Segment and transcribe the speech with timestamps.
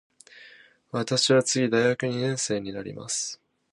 [0.89, 3.39] 私は次大学二年生になります。